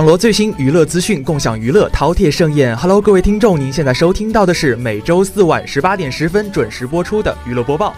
[0.00, 2.74] 网罗最新娱乐资讯，共享娱乐，饕餮盛宴。
[2.74, 7.94] Hello，各位听众，您现在收听到的是每周四晚十八点十分准时播出的娱乐播报。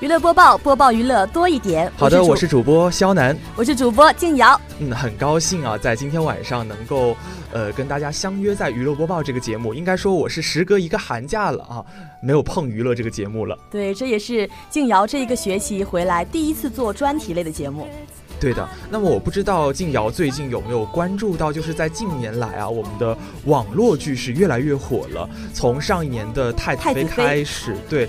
[0.00, 1.92] 娱乐播报，播报娱乐多一点。
[1.98, 4.58] 好的，我是主播肖楠，我是主播静瑶。
[4.78, 7.14] 嗯，很高兴啊，在今天晚上能够
[7.52, 9.74] 呃跟大家相约在娱乐播报这个节目。
[9.74, 11.84] 应该说我是时隔一个寒假了啊，
[12.22, 13.58] 没有碰娱乐这个节目了。
[13.70, 17.86] 对，这也是静瑶这一个学期回来第一次做专题类的节目。
[18.38, 25.28] 对的，那么我不知道静瑶最近有没有关注到，就是在近年来啊，我们的网络剧是越来越火了。
[25.52, 28.08] 从上一年的《太子妃》开始，对。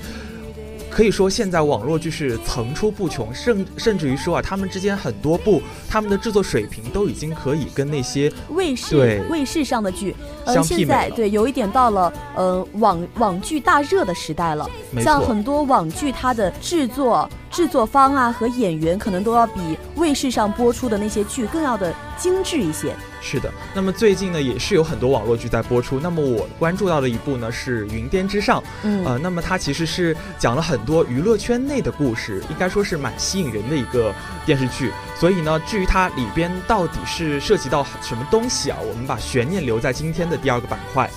[0.90, 10.16] 可以说，现在网络剧是层出不穷，甚甚至于说啊，他们之间很多部，他们的制作水平都已经可以跟那些卫视卫视上的剧
[10.48, 14.68] 相媲美对，有一点到了呃网网剧大热的时代了。
[15.00, 22.96] 像很多网剧，它的制作制作方啊和演员，可能都要比卫视上播出的那些剧更要的精致一些。
[23.20, 26.00] 是的，那么最近呢，也是有很多网络剧在播出。
[26.00, 34.14] 那么我关注到的一部呢是《云巅之上》，嗯，呃，那么它其实是讲了很多娱乐圈内的故事，应该说是蛮吸引人的一个
[34.46, 34.92] 电视剧。
[35.16, 41.10] 所以呢，至于它里边到底是涉及到什么东西啊，我们把悬念留在今天的第二个板块。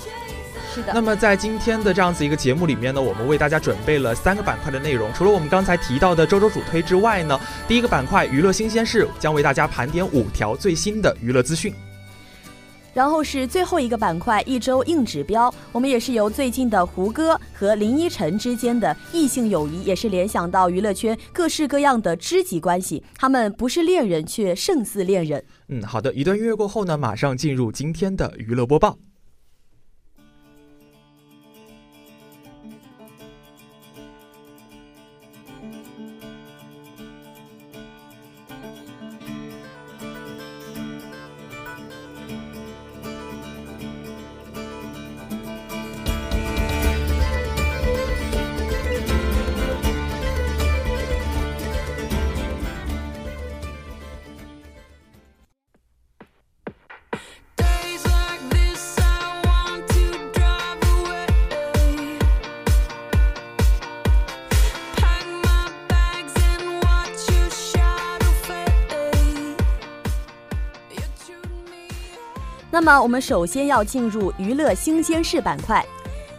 [0.73, 0.91] 是的。
[0.93, 5.11] 那么在今天的这样子一个节目里面呢，我们为大家准备了三个板块的内容。
[5.13, 11.73] 除了我们刚才提到的周周主推之外呢，第一个板块娱乐新鲜事将为大家盘点五条最新的娱乐资讯。
[12.93, 15.53] 然后是最后一个板块，一周硬指标。
[15.71, 23.01] 我们也是由最近的胡歌和林依晨之间的异性友谊，也是联想到娱乐圈各式各样的知己关系。
[23.15, 25.41] 他们不是恋人，却胜似恋人。
[25.69, 26.13] 嗯，好的。
[26.13, 28.97] 一段音乐过后呢，马上进入今天的娱乐播报。
[72.73, 75.85] 那么我们首先要进入娱乐新鲜事板块，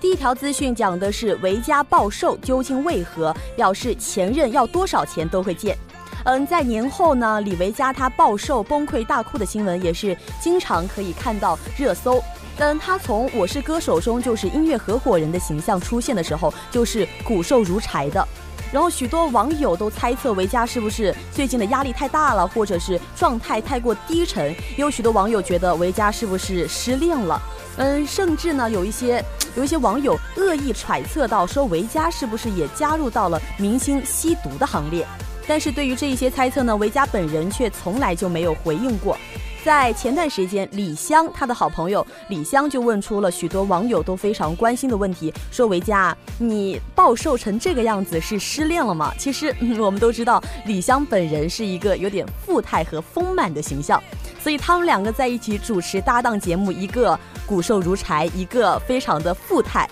[0.01, 5.77] 第一条资讯讲的是维嘉暴瘦究竟为何，表示前任要多少钱都会见。
[6.25, 12.23] 嗯，在年后呢，李维嘉他暴瘦崩溃大哭的新闻也是经常可以看到热搜。
[12.57, 18.27] 但他从《我是歌手》中就是音乐合伙人的形象出现的时候，就是骨瘦如柴的。
[18.73, 24.51] 然后许多网友都猜测维嘉是不是最近的压力太大了，或者是状态太过低沉。
[24.51, 27.41] 也有许多网友觉得维嘉是不是失恋了？
[27.77, 29.23] 嗯，甚至呢有一些
[29.57, 35.07] 有一些网友恶意揣测到说维嘉是不是也加入到了明星吸毒的行列？
[35.47, 39.19] 但是对于这一些猜测呢，维嘉本人却从来就没有回应过。
[39.65, 49.15] 在前段时间，李湘他的好朋友李湘就问出了许多网友都非常关心的问题，说维嘉，你暴瘦成这个样子是失恋了吗？
[49.17, 54.03] 其实 我们都知道，李湘本人是一个有点富态和丰满的形象，
[54.41, 57.17] 所以他们两个在一起主持搭档节目，一个
[57.47, 59.89] 骨瘦如柴，一个非常的富态。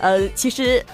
[0.00, 0.84] 呃，其实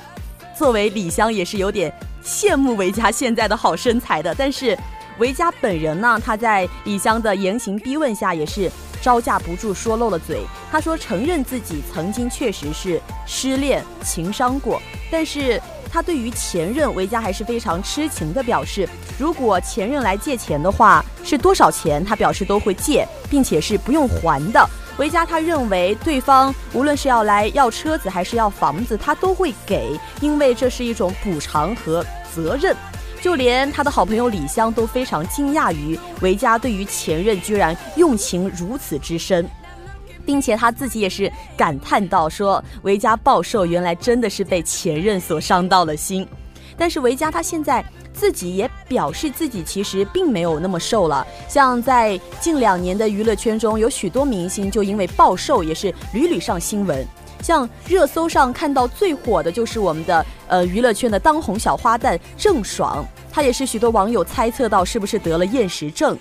[0.54, 1.90] 作为李湘也是有点
[2.22, 4.76] 羡慕维嘉现在的好身材的，但是。
[5.18, 8.70] 维嘉本人呢，他在李湘的严刑逼问下，也是
[9.02, 10.42] 招架不住，说漏了嘴。
[10.70, 14.80] 他说承认自己曾经确实是失恋、情伤过，
[15.10, 15.60] 但是
[15.90, 18.88] 他对于前任维嘉还是非常痴情的，表示
[19.18, 24.64] 如果前任来借钱的话，是多少钱，他表示都会借，并且是不用还的。
[24.98, 32.76] 维嘉他认为对方无论是要来要车子还是要房子，他都会给，因为这是一种补偿和责任。
[33.20, 39.48] 就连他的好朋友李湘都非常惊讶于维嘉对于前任居然用情如此之深，
[40.24, 46.26] 并且他自己也是感叹到说：“维嘉暴瘦，原来真的是被前任所伤到了心。”
[46.78, 47.84] 但是维嘉他现在。
[48.14, 57.06] 自己也表示自己其实并没有那么瘦了，像在近两年的娱乐圈中，有许多明星就因为暴瘦也是屡屡上新闻。
[57.42, 66.18] 像热搜上看到最火的就是我们的呃娱乐圈的当红小花旦郑爽，她也是许多网友猜测到是不是得了厌食症。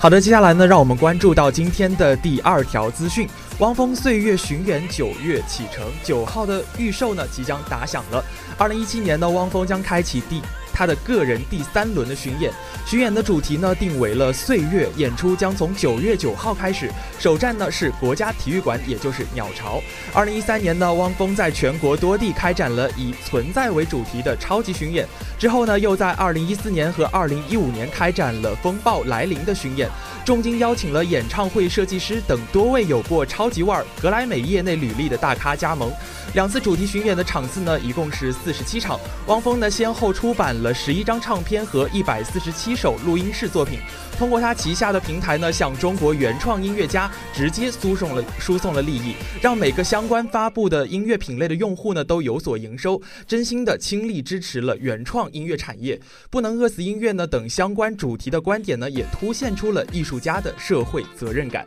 [0.00, 8.24] 好的，接下来呢，让我们关注到今天的第二条资讯：汪峰岁月巡演九月启程，九号的预售呢即将打响了。
[8.56, 10.40] 二零一七年呢，汪峰将开启第。
[10.78, 12.52] 他的个人第三轮的巡演，
[12.86, 16.88] 巡演的主题呢定为了岁月，演出将从九月九号开始，
[17.18, 19.82] 首站呢是国家体育馆，也就是鸟巢。
[20.14, 25.04] 二零一三年呢，汪峰在全国多地开展了以存在为主题的超级巡演，
[25.36, 29.90] 之后呢又在二零一四年和二零一五年开展了风暴来临的巡演，
[30.24, 35.90] 重金邀请了演唱会设计师等多位有过超级腕儿、格莱美业内履历的大咖加盟。
[36.34, 39.00] 两次主题巡演的场次呢，一共是四十七场。
[39.26, 43.78] 汪峰呢，先后出版了十一张唱片和一百四十七首录音室作品，
[44.18, 56.00] 通过他旗下的平台呢，向中国原创音乐家直接输送了输送了利益，让每个相关发布的音乐品类的用户呢都有所营收，真心的倾力支持了原创音乐产业，
[56.30, 61.66] 不能饿死音乐呢等相关主题的观点呢，也凸显出了艺术家的社会责任感。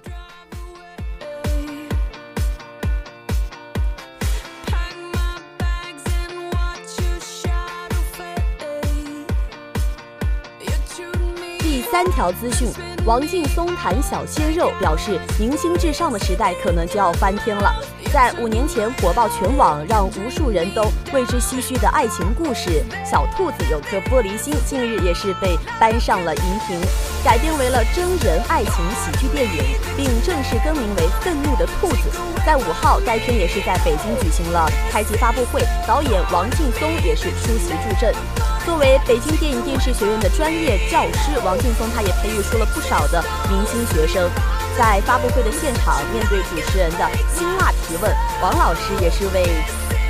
[11.91, 12.69] 三条资讯：
[13.05, 17.69] 王劲松谈小鲜肉，表示明星至上的时代可能就要翻天了。
[18.13, 26.79] 在五年前火爆全网，让无数人都为之唏嘘的爱情故事《小兔子有颗玻璃心》，近日也是被搬上了荧屏，
[27.25, 29.61] 改编为了真人爱情喜剧电影，
[29.97, 32.09] 并正式更名为《愤怒的兔子》。
[32.45, 38.15] 在五号，该片也是在北京举行了开机发布会，导演王劲松也是出席助阵。
[38.65, 44.29] 作为北京电影电视学院的专业教师，王劲松他也培育出了不少的明星学生。
[44.77, 49.45] 在发布会的现场，面对主持人的辛辣提问，王老师也是为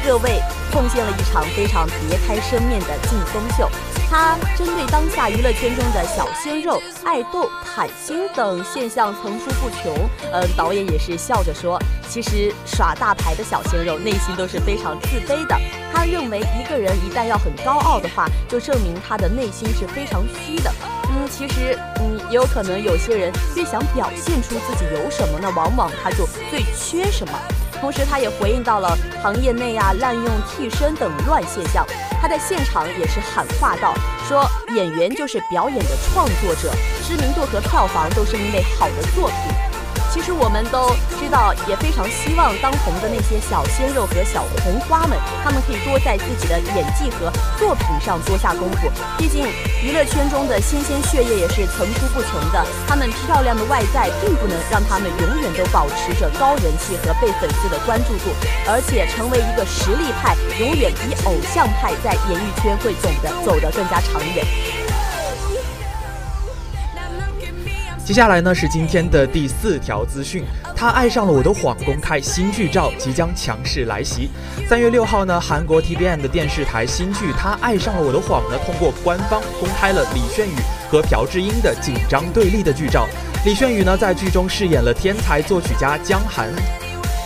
[0.05, 3.69] 各位奉献了一场非常别开生面的劲松秀。
[4.11, 9.95] 他针对当下娱乐圈中的小鲜肉、爱豆、坦星等现象层出不穷，
[10.33, 11.79] 嗯，导演也是笑着说，
[12.09, 15.57] 其实耍大牌的小鲜肉内心都是非常自卑的。
[15.93, 20.69] 他认为一个人一旦要很高傲的话，就证明他的内心是非常虚的。
[21.07, 27.33] 嗯，其实，嗯，也有可能有些人越想表现出自己有什么，那往往他就最缺什么。
[27.81, 31.85] 同时，他也回应到了行业内啊滥用替身等乱现象。
[32.21, 33.91] 他在现场也是喊话道
[34.29, 36.71] ：“说演员就是表演的创作者，
[37.03, 39.35] 知名度和票房都是因为好的作品。”
[40.11, 48.91] 其实我们都知道，也非常希望当红的那些小鲜肉和小红花们，他们可以多在自己的演技和作品上多下功夫。
[49.17, 49.47] 毕竟
[49.81, 58.35] 娱乐圈中的新鲜血液也是层出不穷的，他们漂亮的外在并不能让他们永远都保持着高人气和被粉丝的关注度，
[58.67, 64.45] 而且成为一个实力派，永远比偶像派在演艺圈会走的走得更加长远。
[68.11, 70.43] 接下来呢是今天的第四条资讯，
[70.75, 74.29] 他爱上了我的谎公开新剧照即将强势来袭。
[74.67, 80.55] 三月六号呢，韩国 TVN 的电视台新剧《他爱上了我的谎》呢，通过官方公开了李炫宇
[80.91, 83.07] 和朴智英的紧张对立的剧照。
[83.45, 86.49] 李炫宇呢在剧中饰演了天才作曲家江寒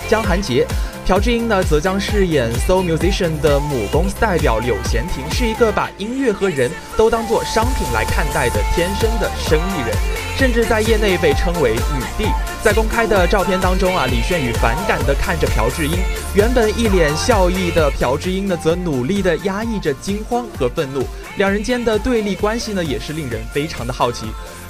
[0.08, 0.68] 江寒杰。
[1.04, 9.96] 朴智英呢，则将饰演 Soul Musician 的母公司代表柳贤婷，是一个把音乐和人都当作商品来看待的天生的生意人，
[10.38, 12.25] 甚至在业内被称为女帝。
[12.63, 16.00] 在公开的照片当中啊，李炫宇反感地看着朴智英，
[16.34, 21.06] 原本一脸笑意的朴智英呢，则努力地压抑着惊慌和愤怒，
[21.38, 24.25] 两人间的对立关系呢，也是令人非常的好奇。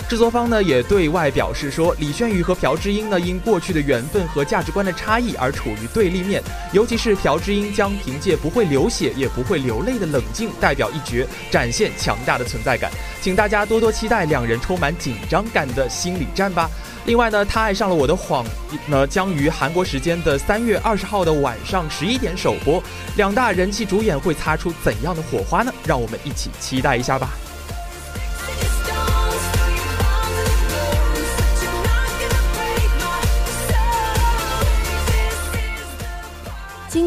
[0.08, 12.92] 制作方呢也对外表示说，李轩宇和朴智英呢因过去的缘分和价值观的差异而处于对立面，尤其是朴智英将凭借不会流血也不会流泪的冷静代表一角，展现强大的存在感。
[13.20, 16.70] 请大家多多期待两人充满紧张感的心理战吧。
[17.08, 18.46] 另外呢，他爱上了我的谎
[18.88, 22.82] 呢，将于韩国时间的三月二十号的晚上十一点首播。
[23.18, 25.74] 两大人气主演会擦出怎样的火花呢？
[25.84, 27.32] 让我们一起期待一下吧。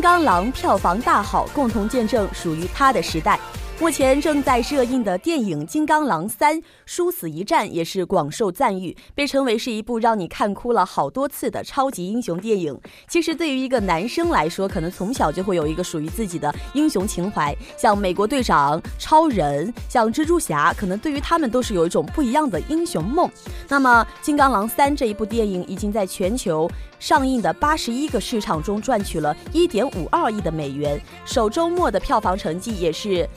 [0.08, 3.38] 刚狼票房大好，共同见证属于他的时代。
[3.80, 12.76] 目前正在热映的电影《金刚狼三：殊死一战》也是广受赞誉，被称为是一部让你看哭了好多次的超级英雄电影。
[13.06, 23.30] 其实对于一个男生来说，可能从小就会有一个属于自己的英雄情怀，像美国队长、超人，像蜘蛛侠，可能对于他们都是有一种不一样的英雄梦。
[23.68, 26.68] 那么《金刚狼三》这一部电影已经在全球
[26.98, 33.28] 上映的八十一个市场中赚取了一点五二亿的美元，首周末的票房成绩也是。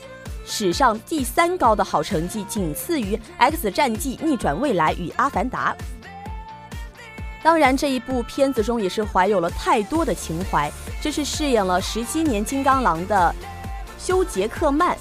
[0.44, 5.74] 史上第三高的好成绩，仅次于《X 战记：逆转未来》与《阿凡达》。
[7.42, 10.70] 当然，这一部片子中也是怀有了太多的情怀。
[11.00, 13.34] 这是饰演了十七年金刚狼的
[13.98, 14.96] 休·杰克曼，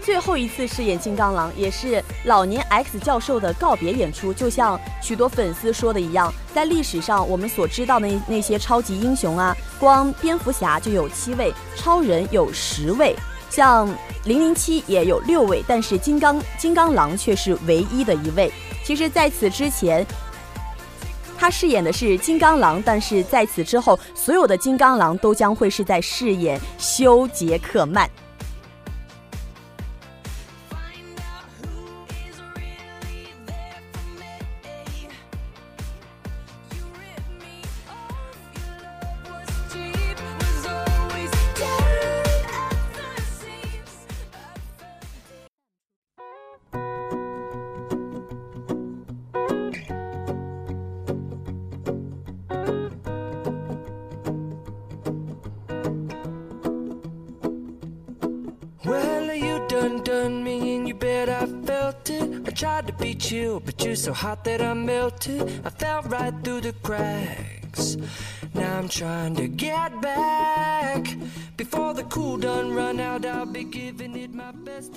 [0.00, 4.32] 最后一次饰演金刚狼，也是老年 X 教授的告别演出。
[4.32, 13.16] 就像许多粉丝说的一样，在历史上我们所知道的那那些超级英雄啊，光蝙蝠侠就有七位，超人有十位。
[13.50, 13.88] 像
[14.24, 18.52] 零零七也有六位，但是金刚金刚狼却是唯一的一位。
[18.84, 20.06] 其实，在此之前，
[21.38, 28.08] 他饰演的是金刚狼，但是在此之后，所有的金刚狼都将会是在饰演修·杰克曼。
[63.66, 65.42] But you're so hot that I melted.
[65.62, 67.98] I fell right through the cracks.
[68.56, 71.14] Now I'm trying to get back.
[71.58, 74.92] Before the cool done run out, I'll be giving it my best.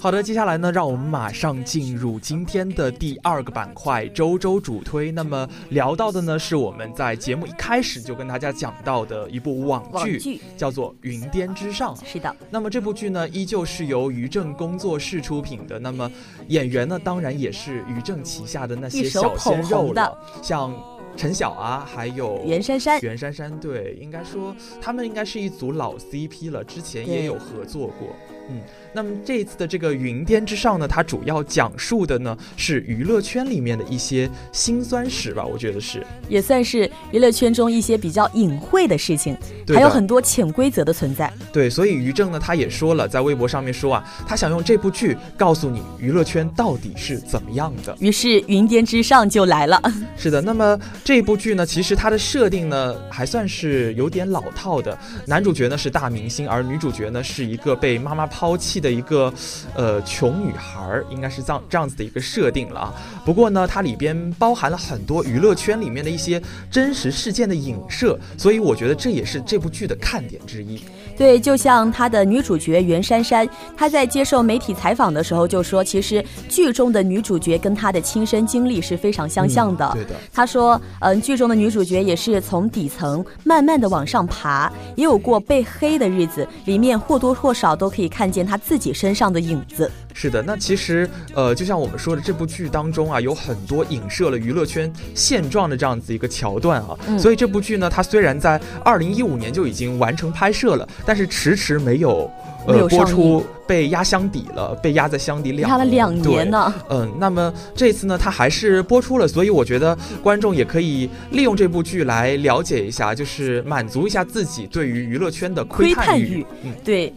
[0.00, 5.10] 好的，接下来呢，让我们马上进入今天的第二个板块——周周主推。
[5.12, 11.94] 那么聊到的呢，是我们在节目一开始就跟大家讲到的一部网剧，叫做《云巅之上》。
[12.04, 12.34] 是的。
[12.50, 15.78] 那么这部剧呢，依旧是由于正工作室出品的。
[15.78, 16.10] 那么
[16.48, 20.72] 演员呢，当然也是于正旗下的那些小鲜肉了，像。
[21.16, 28.08] 陈晓啊，还有袁姗姗，袁姗姗，对，应该说他们应该是一组老 CP 了，之前也有合作过，
[28.48, 28.60] 嗯。
[28.94, 39.34] 那么这一次的这个《云巅之上》呢，它主要讲述的呢是娱乐圈里面的一些辛酸史吧，我觉得是，也算是娱乐圈中一些比较隐晦的事情，
[39.68, 41.32] 还有很多潜规则的存在。
[41.50, 47.96] 对，所以于正呢，他也说了，在微博上面说啊，他想用这部剧告诉你娱乐圈到底是怎么样的。
[47.98, 49.80] 于是《云巅之上》就来了。
[50.18, 54.96] 是的，那么这部剧呢，其实它的设定呢还算是有点老套的，
[55.26, 58.81] 男主角呢是大明星，而女主角呢是一个被妈妈抛弃。
[58.82, 59.32] 的一个，
[59.74, 62.94] 呃，穷女孩儿应该是这样这样子的一个设定了啊。
[63.24, 70.82] 不过呢，它里边包含了很多娱乐圈里面的一些真实事件的影射，所以我觉得这也是这部剧的看点之一。
[71.22, 79.88] 对，就像他的女主角袁姗姗，她在接受媒体采访的时候就说，其实剧中的女主角跟她的亲身经历是非常相像的。
[79.94, 89.88] 对的，她说，嗯，剧中的女主角也是从底层慢慢的往上爬，也有过被黑的日子，里面或多或少都可以看见她自己身上的影子。
[90.14, 96.96] 是的，那其实，呃，就像我们说的，这部剧当中啊，有很多影射了娱乐圈现状的这样子一个桥段啊。
[97.18, 102.30] 所以这部剧呢，它虽然在二零一五年就已经完成拍摄了，但是迟迟没有
[102.66, 106.72] 呃播出，被压箱底了，被压在箱底两压了两年呢。
[106.90, 116.44] 嗯，那么这次呢，它还是播出了，所以我觉得观众也可以利用这部剧来了解一下，就是满足一下自己对于娱乐圈的窥探欲。
[116.62, 117.12] 嗯，对。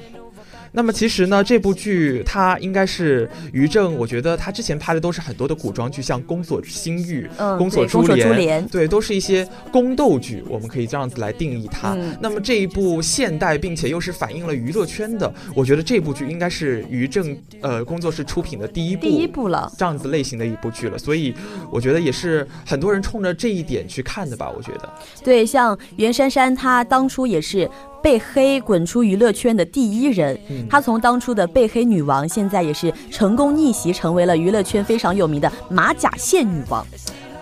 [0.75, 11.97] 那么其实呢，这部剧它应该是于正，我觉得他之前拍的都是很多的古装剧，像《宫锁心玉》嗯，宫锁珠帘》，对，都是一些宫斗剧，我们可以这样子来定义它。
[12.19, 21.33] 那么这一部现代并且又是反映了娱乐圈的，我觉得这部剧应该是于正呃工作室出品的第一部第一部了这样子类型的一部剧了，所以
[21.71, 24.51] 我觉得也是很多人冲着这一点去看的吧。
[24.55, 27.69] 我觉得，对，像袁姗姗她当初也是。
[28.05, 30.37] 被黑滚出娱乐圈的第一人，
[30.69, 36.85] 她从当初的被黑女王，现在也是成功逆袭，成为了娱乐圈非常有名的马甲线女王。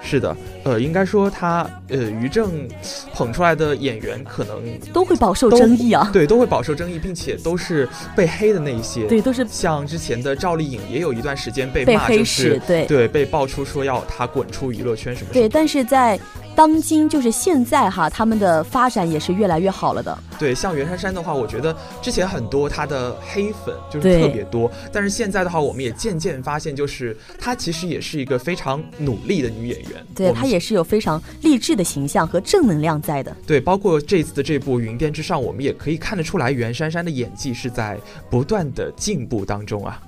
[0.01, 2.65] 是的，呃，应该说他，呃，于正
[3.13, 4.62] 捧出来的演员可能
[4.93, 12.86] 都会饱受争议啊，对，都会饱受争议，并且都是被黑的那一些，对，都是像之前的赵丽颖也有一段时间被被黑史，对。
[12.86, 16.17] 对，被爆出说要她滚出娱乐圈什么，对，但是在
[16.56, 20.18] 当今就是现在哈，他们的发展也是越来越好了的。
[20.38, 30.06] 对，像袁姗姗的话，我觉得之前很多她的黑粉就是特别多，但是现在的话，我们也渐渐发现，就是她其实也是一个非常努力的女演员。
[30.14, 33.36] 对，她也是有非常励志的形象和正能量在的。
[33.48, 37.98] 对，包括这次的这部《云巅之上》，我们也可以看得出来，袁姗姗的演技是在
[38.30, 40.00] 不断的进步当中啊。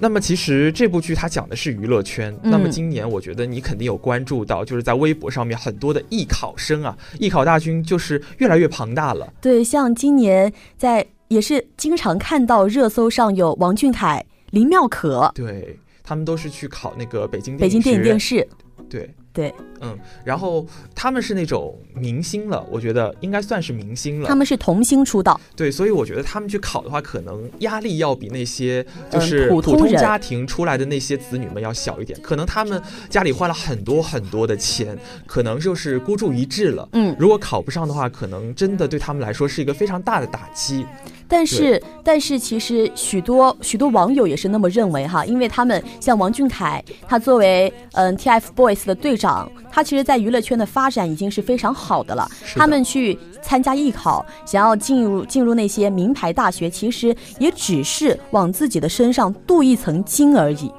[0.00, 2.36] 那么其实这部剧它讲的是娱乐圈。
[2.42, 9.32] 那么今年我觉得你肯定有关注到，就是在微博上面很多的艺考生啊，艺考大军就是越来越庞大了。
[9.40, 18.48] 对，像今年在也是经常看到热搜上有王俊凯、林妙可，对他们都是去考那个北京北京电影电视。
[18.88, 19.14] 对。
[19.38, 20.66] 对，嗯，然后
[20.96, 24.26] 他们是那种明星了，我觉得应该算是明星了。
[24.26, 32.20] 他们是童星出道，对，所以我觉得他们去考的话，可能压力要比那些就是普通家庭出来的那些子女们要小一点。
[32.20, 36.88] 可能他们家里花了很多很多的钱，可能就是孤注一掷了。
[36.94, 40.84] 嗯，如果考不上的话，可能真的对他们来说是一个非常大的打击。
[41.28, 52.26] 但是，但是其实许多许多网友也是那么认为哈，因为他们像王俊凯，他作为嗯 TFBOYS 的队长，他其实，在娱乐圈的发展已经是非常好的了。
[52.56, 60.72] 他们去参加艺考，想要进入进入那些名牌大学，其实也只是往自己的身上镀一层金而已。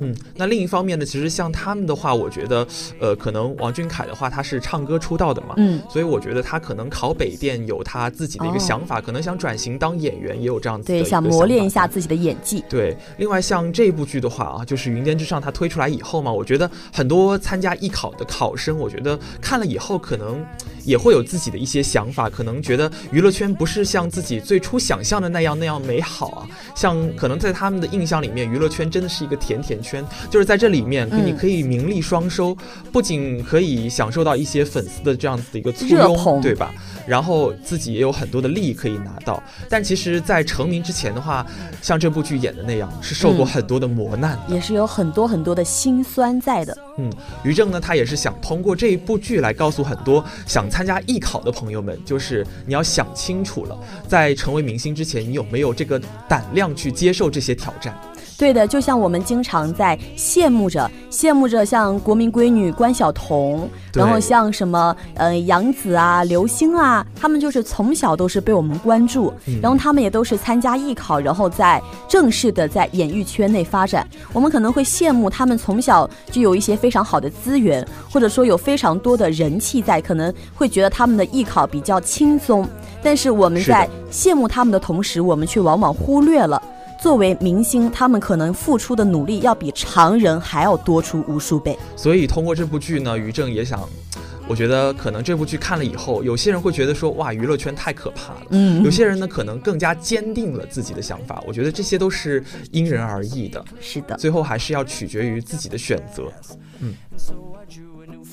[0.00, 2.66] 嗯，那另一方面呢，其实像他们的话，我觉得，
[3.00, 12.64] 呃，可能王俊凯的话，他是唱歌出道的嘛，嗯，所以我觉得他可能考北电有他自己的一个想法，可能想转型当演员，也有这样子对，想磨练一下自己的演技。
[12.68, 20.44] 对，另外像这部剧的话啊，就是《云巅之上》，它推出来以后嘛，我觉得很多参加艺考的考生，我觉得看了以后可能。
[20.88, 26.48] 也会有自己的一些想法，可能觉得娱乐圈不是像自己最初想象的那样那样美好啊。
[26.74, 32.56] 像可能在他们的印象里面，娱乐圈真的是一个甜甜圈，就是在这里面，你可以名利双收，
[32.90, 36.72] 不仅可以享受到一些粉丝的这样子的一个簇拥，对吧？
[37.06, 39.42] 然后自己也有很多的利益可以拿到。
[39.68, 41.46] 但其实，在成名之前的话，
[41.82, 46.74] 像这部剧演的那样，是受过很多的磨难，也是有很多很多的辛酸在的。
[46.96, 47.12] 嗯，
[47.44, 50.66] 于正呢，他也是想通过这一部剧来告诉很多想。
[50.77, 57.98] 参参加艺考的朋友们，就是你要想清楚了，在成为明星之前，你有没有这个胆量去接受这些挑战？
[58.38, 74.06] 对的，就像我们经常在羡慕着、羡慕着，像国民闺女关晓彤，然后像什么呃杨紫啊、刘星啊，他们就是从小都是被我们关注，然后他们也都是参加艺考，然后在正式的在演艺圈内发展。
[74.32, 82.64] 我们可能会羡慕他们从小就有一些非常好的资源，或者说有非常多的人气在，可能会觉得他们的艺考比较轻松。
[83.02, 86.62] 但是我们在羡慕他们的同时，我们却往往忽略了。
[87.00, 91.78] 作为明星，他们可能付出的努力要比常人还要多出无数倍。
[91.96, 93.88] 所以通过这部剧呢，于正也想，
[94.48, 98.42] 我觉得可能这部剧看了以后，有些人会觉得说，哇，娱乐圈太可怕了。
[98.50, 101.42] 嗯，有些人呢，可能更加坚定了自己的想法。
[101.46, 103.64] 我觉得这些都是因人而异的。
[103.80, 106.24] 是的，最后还是要取决于自己的选择。
[106.80, 106.94] 嗯。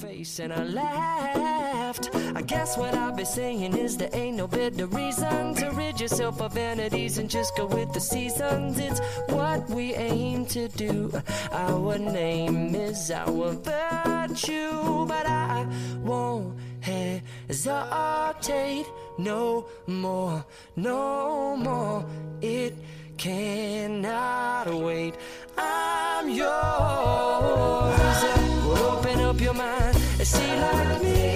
[0.07, 2.15] I laughed.
[2.35, 6.41] I guess what I'll be saying is there ain't no better reason to rid yourself
[6.41, 8.77] of vanities and just go with the seasons.
[8.77, 11.11] It's what we aim to do.
[11.51, 15.65] Our name is our virtue, but I
[16.03, 17.65] won't hesitate
[19.17, 22.05] no more, no more.
[22.41, 22.75] It
[23.17, 25.15] cannot wait.
[25.57, 28.34] I'm yours.
[30.25, 31.34] Is she like me?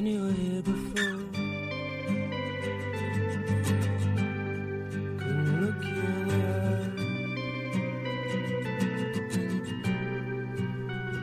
[0.00, 0.64] Mind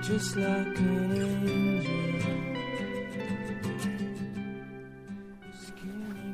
[0.10, 1.88] and see like me.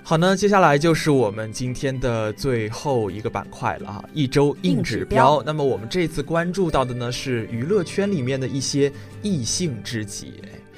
[0.06, 5.41] 好呢，接下来就是我们今天的最后一个板块了啊，一周硬指标。
[5.45, 10.34] 那么我们这次关注到的呢是娱乐圈里面的一些异性知己。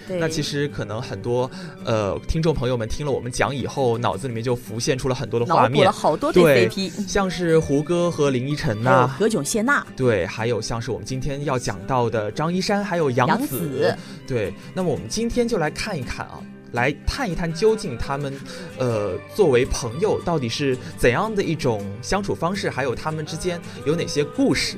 [0.07, 1.49] 那其实可能很多
[1.83, 13.95] 呃听众朋友们听了我们讲以后，脑子里面就浮现出了很多的画面，了好多对 CP，像是胡歌和林依晨呐，何炅谢娜，对，还有像是我们今天要讲到的张一山，还有杨紫，
[14.27, 14.53] 对。
[14.73, 16.39] 那么我们今天就来看一看啊。
[16.71, 18.37] 来探一探，究竟他们，
[18.77, 22.69] 呃，作为朋友，到底是怎样的一种相处方式？
[22.69, 24.77] 还有他们之间有哪些故事？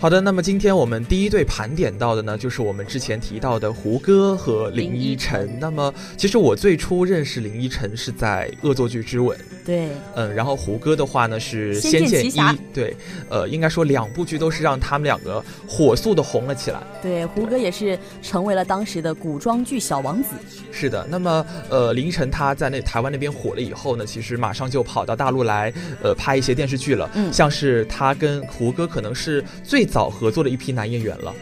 [0.00, 5.58] 好的，那么今天我们第一对盘点到的呢，就是我们之前提到的胡歌和林依晨。
[5.60, 9.36] 那么，其实我最初认识林依晨是在《恶作剧之吻》。
[9.68, 12.30] 对，嗯，然后胡歌的话呢是《仙剑一》，
[12.72, 12.96] 对，
[13.28, 16.80] 呃，应该说两部剧都是让他们两个火速的红了起来。
[17.02, 20.30] 对，胡歌也是成为了当时的古装剧小王子。
[20.72, 25.70] 是的，那么呃，林依晨他在那台湾那边火了以后呢，其实马上就跑到大陆来，
[26.02, 27.10] 呃，拍一些电视剧了。
[27.12, 31.34] 嗯，像是他跟胡歌可能是最早合作的一批男演员了。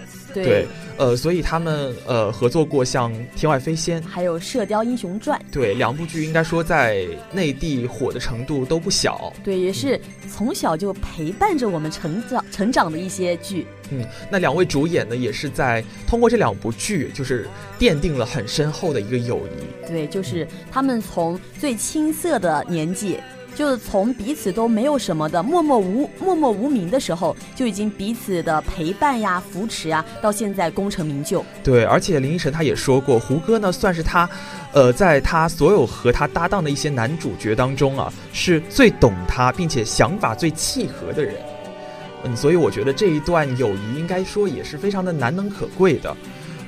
[0.45, 5.39] 对，呃，所以他们呃合作过像《天外飞仙》，还有《射雕英雄传》。
[5.53, 9.33] 对，两部剧应该说在内地火的程度都不小。
[9.45, 13.67] 对，也是从小就陪伴着我们成长成长的一些剧。
[13.91, 19.87] 嗯，那两位主演呢，也是在通过这两部剧，就是奠定了很深厚的一个友谊。
[19.89, 23.19] 对，就是他们从最青涩的年纪。
[23.57, 31.43] 就是从彼此都没有什么的默默无默默无名的时候，就已经彼此的陪伴呀、扶持啊，到现在功成名就。
[31.65, 34.29] 对，而且林依晨他也说过，胡歌呢算是他，
[34.73, 41.35] 呃，在他所有和他搭档的一些男主角当中啊，是最懂他，并且想法最契合的人。
[42.25, 46.15] 嗯，所以我觉得这一段友谊应该说也是非常的难能可贵的。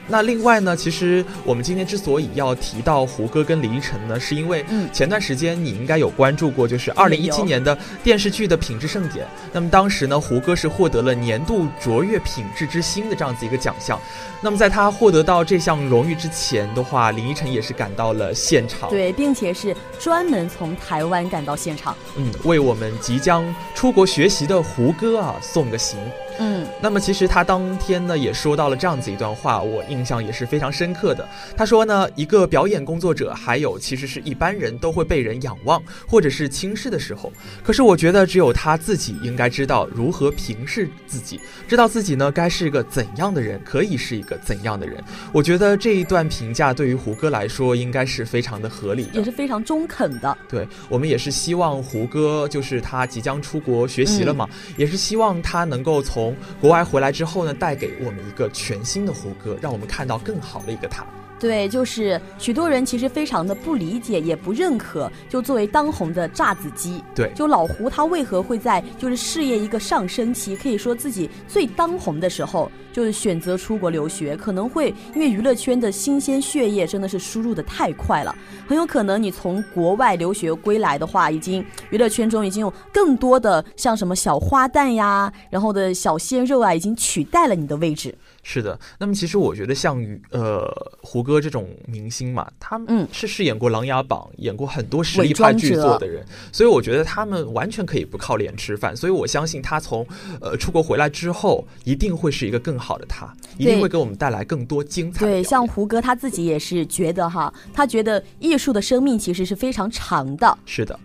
[0.09, 9.27] 那另外呢，其实我们今天之所以要提到胡歌跟李依晨呢，是因为前段时间你应该有关注过，就是二零一七年的电视剧的品质盛典。
[9.53, 14.01] 那么当时呢，胡歌是获得了年度卓越品质之星的这样子一个奖项。
[14.41, 23.45] 那么在他获得到这项荣誉之前的话，林依晨也是赶到了现场，对，并且是专门从台湾赶到现场，嗯，为我们即将
[23.75, 25.99] 出国学习的胡歌啊送个行。
[26.39, 31.29] 嗯，那么其实他当天呢也说到了这样子一段话，我印象也是非常深刻的。
[31.57, 37.33] 他说呢，一个表演工作者，还有其实是一般人都会被人仰望或者是轻视的时候，
[37.65, 45.03] 可是我觉得只有他自己应该知道如何平视自己，知道自己呢该是个怎样的人，可以是一个怎样的人。
[45.33, 50.39] 我觉得这一段评价对于胡歌来说应该是非常的合理，也是非常中肯的。
[50.49, 56.28] 对我们也是希望胡歌就是他即将出国学习了嘛，也是希望他能够从。
[56.61, 61.05] 国外回来之后呢，带给我们一个全新的胡歌，让我们看到更好的一个他。
[61.39, 65.11] 对，就是许多人其实非常的不理解，也不认可。
[65.29, 74.37] 就作为当红的炸子鸡，对，就老胡他为何会在就是事业一个上升期，可以说自己最当红的时候，就是选择出国留学？
[74.37, 78.35] 可能会因为娱乐圈的新鲜血液真的是输入的太快了，
[78.67, 88.13] 很有可能你从国外留学归来的话，已经娱乐圈中已经有更多的像什么小花旦呀，然后的小鲜肉啊，已经取代了你的位置。
[88.43, 90.67] 是的，那么其实我觉得像呃
[91.03, 98.97] 胡歌这种明星嘛，他们是饰演过《琅琊榜》，演过很多实力派剧作的人，所以我觉得他们完全可以不靠脸吃饭。
[98.97, 100.07] 所以我相信他从
[100.41, 105.27] 呃出国回来之后，一定会是一个更好的他，一定会给我们带来更多精彩。
[105.27, 110.59] 对，像胡歌他自己也是觉得哈，他觉得艺术的生命其实是非常长的。
[110.65, 110.99] 是的。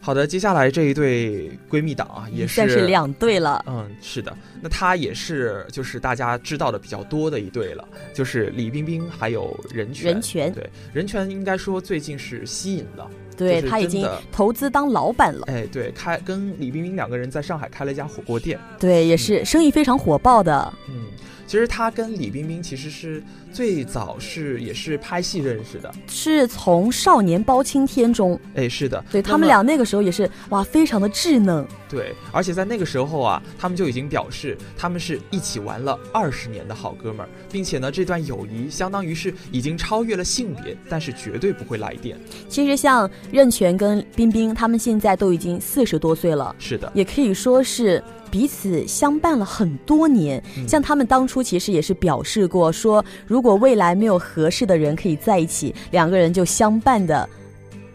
[0.00, 3.64] 好的，接下来这一对闺蜜档啊，也是算是两对了。
[3.68, 10.12] 嗯，是的，那她也是就是大家知道的比较多的一对了，就是李冰冰还有任泉。
[10.12, 15.44] 任泉对任泉应该说最近是吸引了，对他已经投资当老板了。
[15.46, 20.72] 哎，对，开跟李冰冰两个人在上海开了一家火锅店，对，也是生意非常火爆的。
[20.88, 21.06] 嗯。
[21.44, 31.66] 其实他跟李冰冰其实是最早是也是拍戏认识的，是从《少年包青天》中，哎，是的，对他们俩那个时候也是哇，非常的稚嫩。
[31.88, 42.18] 对，而且在那个时候啊，他们就已经表示他们是一起玩了二十年的好哥们儿，并且呢，这段友谊相当于是已经超越了性别，但是绝对不会来电。
[42.48, 48.02] 其实像任泉跟冰冰，他们现在都已经四十多岁了，是的，也可以说是。
[48.30, 57.28] 彼此相伴了很多年，像他们当初其实也是表示过，说如果未来没有合适的人可以在一起，两个人就相伴的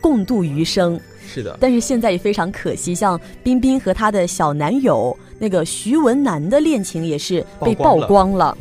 [0.02, 1.00] 共度余生。
[1.26, 8.56] 是的，但是现在也非常可惜，像冰冰和她的小男友那个徐文楠的恋情也是被曝光了。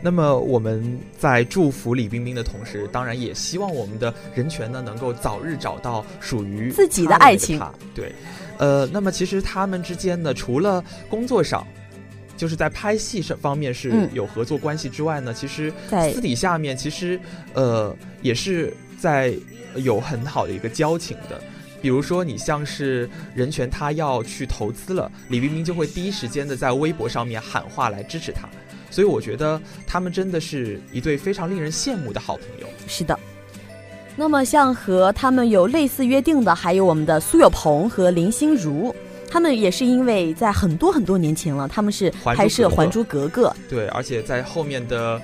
[0.00, 7.60] 那么我们在祝福李冰冰的同时，当然也希望我们的人权呢能够早日找到属于自己的爱情。
[7.94, 8.12] 对。
[8.58, 11.66] 呃，那么其实他们之间呢，除了工作上，
[12.38, 15.70] 就是在拍戏上方面是有合作关系之外呢，其实
[16.12, 17.20] 私底下面其实
[17.52, 19.34] 呃也是在
[19.74, 21.38] 有很好的一个交情的。
[21.80, 28.48] 比如说，你像是任泉他要去投资了，李冰冰就会第一时间的在微博上面喊话来支持他。
[28.90, 32.66] 所以我觉得他们真的是一对非常令人羡慕的好朋友。
[32.88, 33.16] 是的。
[34.16, 38.92] 那么，像和他们有类似约定的，还有我们的苏有朋和林心如，
[39.30, 45.18] 他们也是因为在很多很多年前了，他们是拍摄《还珠格格》，对，而且在后面的《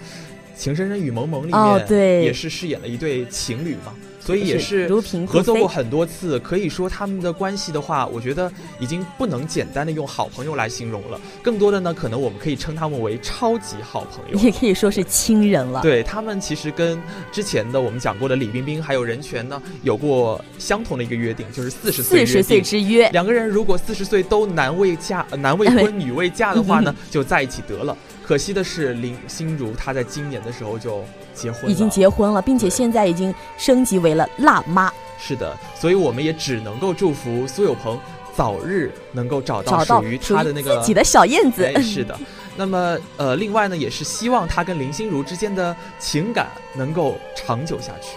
[0.56, 3.94] 情深深雨蒙蒙》里面，对，也是饰演了一对情侣嘛。
[4.24, 4.88] 所以也是
[5.26, 15.82] 合作过很多次，可以说他们的关系的话，我觉得已经不能简单的用好朋友来形容了，更多的呢，可能我们可以称他们为超级好朋友，也可以说是亲人了。
[15.82, 16.98] 对他们其实跟
[17.30, 27.94] 之前的我们讲过的李冰冰还有任泉呢，有过相同的一个约定，就是四十岁四十岁之约，两个人如果四十岁都男未嫁男未 婚女未嫁的话呢， 就在一起得了。
[28.26, 34.90] 可惜的是，林心如她在今年的时候就结婚，已经结婚了，并且现在已经升级为了辣妈。
[35.18, 37.98] 是的，所以我们也只能够祝福苏有朋
[38.34, 41.70] 早日能够找到属于他的那个自己的小燕子。
[41.82, 42.18] 是的，
[42.56, 48.16] 那么呃，另外呢，也是希望他跟林心如之间的情感能够长久下去。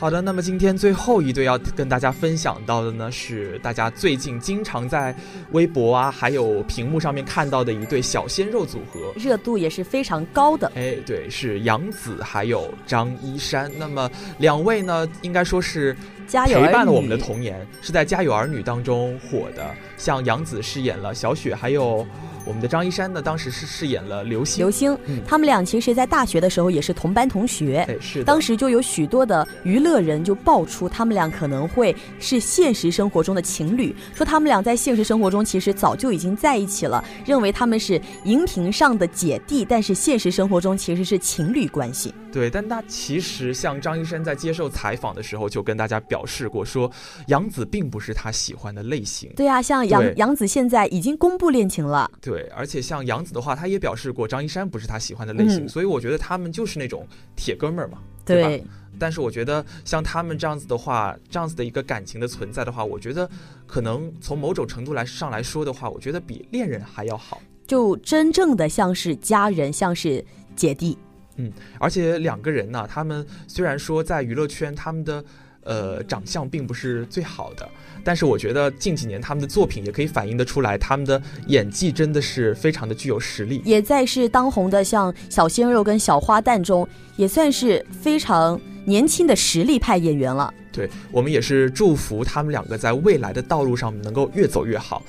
[0.00, 5.14] 好的，那么今天最后一对要跟大家分享到的呢，是大家最近经常在
[5.50, 10.72] 微博啊，还有屏幕上面看到的一对小鲜肉组合，热度也是非常高的。
[10.74, 13.70] 哎，对，是杨紫还有张一山。
[13.76, 15.94] 那么两位呢，应该说是
[16.26, 19.70] 陪伴了我们的童年，是在《家有儿女》当中火的。
[19.98, 22.06] 像杨紫饰演了小雪，还有。
[22.44, 24.58] 我们的张一山呢，当时是饰演了刘星。
[24.58, 27.84] 刘星，他们俩其实，在大学的时候也是同班同学。
[27.88, 28.24] 哎，是。
[28.24, 42.14] 当时就有许多的娱乐人就爆出他们俩可能会是现实生活中的情侣，说他们俩在现实生活中其实早就已经在一起了，认为他们是荧屏上的姐弟，但是现实生活中其实是情侣关系。
[42.32, 46.88] 对，但那其实像张一山在接受采访的时候就跟大家表示过，说
[47.26, 49.28] 杨紫并不是他喜欢的类型。
[49.34, 52.08] 对啊，像杨杨紫现在已经公布恋情了。
[52.20, 58.64] 对，而且像杨紫的话，他也表示过张一山不是他喜欢的类型，所以我觉得他们就是那种铁哥们儿嘛，对吧？
[58.98, 63.28] 但是我觉得像他们这样子的话，这样子的一个感情的存在的话，我觉得
[63.66, 70.98] 可能从某种程度来上来说的话，我觉得比恋人还要好，就真正的像是家人，像是姐弟。
[71.36, 75.24] 嗯，而且两个人呢，他们虽然说在娱乐圈，他们的
[75.64, 77.68] 呃长相并不是最好的，
[78.02, 83.60] 但是我觉得近几年他们的作品也可以反映得出来，他们的演技真的是非常的具有实力。
[83.64, 90.52] 也在是当红的像小鲜肉跟小花旦中，也算是非常年轻的实力派演员了。
[90.72, 95.02] 对我们也是祝福他们两个在未来的道路上能够越走越好。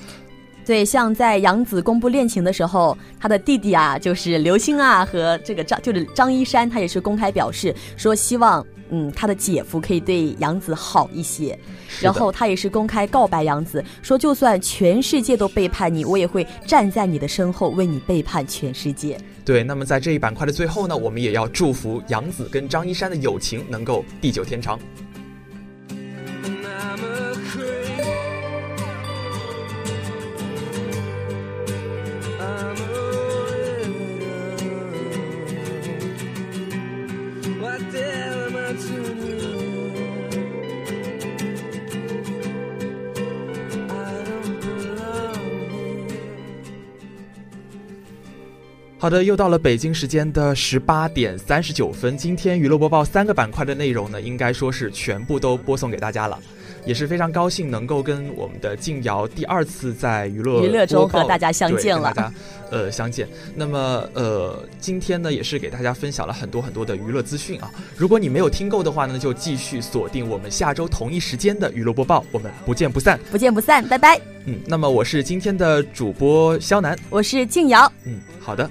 [0.66, 11.58] 对，像在杨紫公布恋情的时候，他的弟弟啊，就是刘星啊，和这个张就是张一山，他也是公开表示说，希望嗯他的姐夫可以对杨子好一些。
[12.00, 19.18] 然后他也是公开告白杨子，说就算全世界都背叛你，我也会站在你的身后，为你背叛全世界。
[19.44, 24.80] 对，那么在这一板块的最后呢，我们也要祝福杨子跟张一山的友情能够地久天长。
[49.02, 52.16] 好的，又到了北京时间的十八点三十九分。
[52.16, 56.38] 今天娱乐播报三个板块的内容呢，应该说是全部都播送给大家了，
[56.86, 62.14] 也是非常高兴能够跟我们的静瑶第二次在娱乐娱乐中和大家相见了。
[62.14, 62.34] 大家
[62.70, 63.28] 呃相见。
[63.56, 67.72] 那么呃，今天呢也是给大家分享了很多很多的娱乐资讯啊。
[67.98, 74.22] 如果你没有听够的话呢，就继续锁定我们下周同一时间的娱乐播报，我们不见不散，不见不散，拜拜。
[74.46, 77.92] 嗯，那么我是今天的主播肖楠，我是静瑶。
[78.06, 78.70] 嗯，好的。